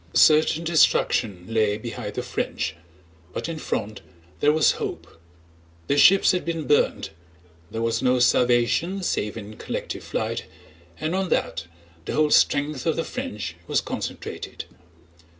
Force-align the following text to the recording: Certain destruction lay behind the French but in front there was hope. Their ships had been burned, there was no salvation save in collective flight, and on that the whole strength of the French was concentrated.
Certain 0.15 0.63
destruction 0.63 1.45
lay 1.47 1.77
behind 1.77 2.15
the 2.15 2.23
French 2.23 2.75
but 3.33 3.47
in 3.47 3.59
front 3.59 4.01
there 4.39 4.51
was 4.51 4.71
hope. 4.81 5.21
Their 5.85 5.99
ships 5.99 6.31
had 6.31 6.43
been 6.43 6.65
burned, 6.65 7.11
there 7.69 7.83
was 7.83 8.01
no 8.01 8.17
salvation 8.17 9.03
save 9.03 9.37
in 9.37 9.57
collective 9.57 10.03
flight, 10.03 10.45
and 10.99 11.13
on 11.13 11.29
that 11.29 11.67
the 12.05 12.13
whole 12.13 12.31
strength 12.31 12.87
of 12.87 12.95
the 12.95 13.03
French 13.05 13.55
was 13.67 13.79
concentrated. 13.79 14.65